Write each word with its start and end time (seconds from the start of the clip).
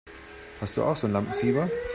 Hast 0.59 0.77
du 0.77 0.83
auch 0.83 0.95
so 0.95 1.05
ein 1.05 1.13
Lampenfieber? 1.13 1.69